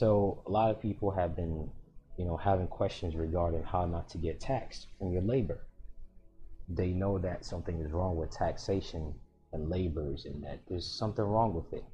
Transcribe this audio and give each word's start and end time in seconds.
So 0.00 0.42
a 0.46 0.50
lot 0.50 0.70
of 0.70 0.80
people 0.80 1.10
have 1.10 1.36
been, 1.36 1.68
you 2.16 2.24
know, 2.24 2.34
having 2.34 2.68
questions 2.68 3.14
regarding 3.14 3.62
how 3.64 3.84
not 3.84 4.08
to 4.08 4.16
get 4.16 4.40
taxed 4.40 4.86
on 4.98 5.12
your 5.12 5.20
labor. 5.20 5.58
They 6.70 6.92
know 6.92 7.18
that 7.18 7.44
something 7.44 7.78
is 7.82 7.92
wrong 7.92 8.16
with 8.16 8.30
taxation 8.30 9.14
and 9.52 9.68
labors 9.68 10.24
and 10.24 10.42
that 10.42 10.60
there's 10.66 10.86
something 10.86 11.22
wrong 11.22 11.52
with 11.52 11.70
it. 11.74 11.84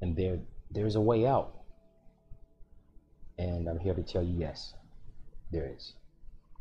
And 0.00 0.16
there 0.16 0.38
there's 0.70 0.96
a 0.96 1.02
way 1.02 1.26
out. 1.26 1.52
And 3.36 3.68
I'm 3.68 3.78
here 3.78 3.92
to 3.92 4.02
tell 4.02 4.22
you 4.22 4.38
yes, 4.38 4.72
there 5.52 5.70
is. 5.76 5.92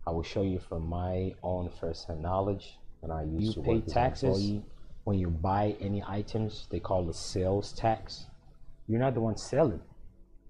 I 0.05 0.11
will 0.11 0.23
show 0.33 0.41
you 0.41 0.59
from 0.59 0.85
my 0.85 1.33
own 1.43 1.69
first-hand 1.79 2.21
knowledge 2.21 2.77
and 3.03 3.13
I 3.13 3.23
used 3.23 3.55
you 3.55 3.63
to 3.63 3.69
pay 3.69 3.79
taxes 3.79 4.51
when 5.05 5.17
you 5.17 5.29
buy 5.29 5.77
any 5.79 6.03
items, 6.05 6.67
they 6.69 6.81
call 6.81 7.09
it 7.09 7.15
sales 7.15 7.71
tax. 7.71 8.25
You're 8.89 8.99
not 8.99 9.13
the 9.13 9.21
one 9.21 9.37
selling, 9.37 9.79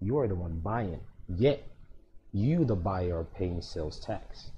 you 0.01 0.17
are 0.17 0.27
the 0.27 0.35
one 0.35 0.59
buying. 0.59 1.01
Yet, 1.27 1.63
you, 2.31 2.63
the 2.63 2.75
buyer, 2.75 3.19
are 3.19 3.23
paying 3.23 3.61
sales 3.61 3.99
tax. 3.99 4.51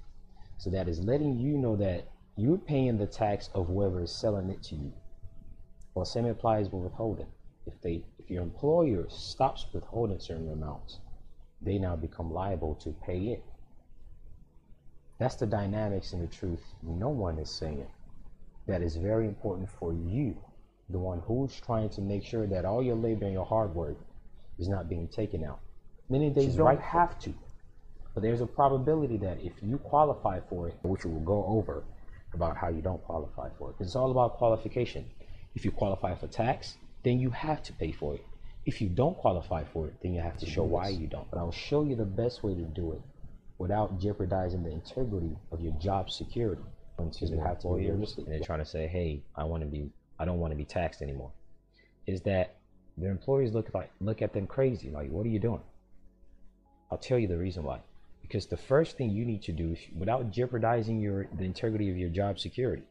So 0.58 0.70
that 0.70 0.88
is 0.88 1.00
letting 1.00 1.38
you 1.38 1.58
know 1.58 1.76
that 1.76 2.06
you're 2.36 2.58
paying 2.58 2.96
the 2.96 3.06
tax 3.06 3.50
of 3.54 3.66
whoever 3.66 4.02
is 4.02 4.12
selling 4.12 4.50
it 4.50 4.62
to 4.64 4.76
you. 4.76 4.92
Well, 5.94 6.04
same 6.04 6.26
applies 6.26 6.70
with 6.70 6.84
withholding. 6.84 7.26
If 7.66 7.80
they, 7.80 8.04
if 8.18 8.30
your 8.30 8.42
employer 8.42 9.06
stops 9.08 9.66
withholding 9.72 10.20
certain 10.20 10.50
amounts, 10.50 10.98
they 11.60 11.78
now 11.78 11.96
become 11.96 12.32
liable 12.32 12.74
to 12.76 12.90
pay 13.04 13.18
it. 13.28 13.44
That's 15.18 15.36
the 15.36 15.46
dynamics 15.46 16.12
and 16.12 16.22
the 16.22 16.32
truth 16.32 16.64
no 16.82 17.08
one 17.08 17.38
is 17.38 17.50
saying. 17.50 17.86
That 18.66 18.82
is 18.82 18.96
very 18.96 19.26
important 19.26 19.68
for 19.68 19.92
you, 19.92 20.36
the 20.88 20.98
one 20.98 21.20
who's 21.20 21.60
trying 21.60 21.90
to 21.90 22.00
make 22.00 22.24
sure 22.24 22.46
that 22.46 22.64
all 22.64 22.82
your 22.82 22.96
labor 22.96 23.24
and 23.24 23.32
your 23.32 23.44
hard 23.44 23.74
work 23.74 23.98
is 24.58 24.68
not 24.68 24.88
being 24.88 25.08
taken 25.08 25.44
out. 25.44 25.60
Many 26.08 26.30
days 26.30 26.52
you 26.52 26.58
don't 26.58 26.66
right. 26.66 26.80
have 26.80 27.18
to, 27.20 27.34
but 28.14 28.22
there's 28.22 28.40
a 28.40 28.46
probability 28.46 29.16
that 29.18 29.38
if 29.42 29.52
you 29.62 29.78
qualify 29.78 30.40
for 30.48 30.68
it, 30.68 30.76
which 30.82 31.04
we 31.04 31.12
will 31.12 31.20
go 31.20 31.44
over 31.46 31.84
about 32.34 32.56
how 32.56 32.68
you 32.68 32.82
don't 32.82 33.02
qualify 33.04 33.48
for 33.58 33.70
it, 33.70 33.72
because 33.72 33.88
it's 33.88 33.96
all 33.96 34.10
about 34.10 34.36
qualification. 34.36 35.04
If 35.54 35.64
you 35.64 35.70
qualify 35.70 36.14
for 36.14 36.26
tax, 36.26 36.76
then 37.02 37.18
you 37.18 37.30
have 37.30 37.62
to 37.64 37.72
pay 37.72 37.92
for 37.92 38.14
it. 38.14 38.24
If 38.64 38.80
you 38.80 38.88
don't 38.88 39.16
qualify 39.16 39.64
for 39.64 39.88
it, 39.88 39.94
then 40.02 40.14
you 40.14 40.20
have 40.20 40.38
to 40.38 40.46
show 40.46 40.62
why 40.62 40.88
you 40.88 41.06
don't. 41.08 41.30
But 41.30 41.38
I'll 41.38 41.50
show 41.50 41.84
you 41.84 41.96
the 41.96 42.04
best 42.04 42.42
way 42.42 42.54
to 42.54 42.62
do 42.62 42.92
it 42.92 43.02
without 43.58 43.98
jeopardizing 43.98 44.62
the 44.62 44.70
integrity 44.70 45.36
of 45.50 45.60
your 45.60 45.72
job 45.74 46.10
security. 46.10 46.62
Because 46.96 47.30
you 47.30 47.40
have 47.40 47.58
to 47.60 47.68
be 47.74 47.90
realistic. 47.90 48.24
And 48.26 48.32
they're 48.32 48.44
trying 48.44 48.60
to 48.60 48.66
say, 48.66 48.86
hey, 48.86 49.22
I 49.34 49.44
want 49.44 49.62
to 49.62 49.68
be, 49.68 49.90
I 50.18 50.24
don't 50.24 50.38
want 50.38 50.52
to 50.52 50.56
be 50.56 50.64
taxed 50.64 51.02
anymore. 51.02 51.32
Is 52.06 52.20
that 52.22 52.56
their 53.02 53.10
employees 53.10 53.52
look 53.52 53.74
like 53.74 53.90
look 54.00 54.22
at 54.22 54.32
them 54.32 54.46
crazy, 54.46 54.90
like, 54.90 55.10
what 55.10 55.26
are 55.26 55.30
you 55.30 55.38
doing? 55.38 55.62
I'll 56.90 56.98
tell 56.98 57.18
you 57.18 57.28
the 57.28 57.38
reason 57.38 57.64
why. 57.64 57.80
Because 58.22 58.46
the 58.46 58.56
first 58.56 58.96
thing 58.96 59.10
you 59.10 59.24
need 59.24 59.42
to 59.42 59.52
do, 59.52 59.76
without 59.96 60.30
jeopardizing 60.30 61.00
your 61.00 61.26
the 61.36 61.44
integrity 61.44 61.90
of 61.90 61.96
your 61.96 62.10
job 62.10 62.38
security, 62.38 62.84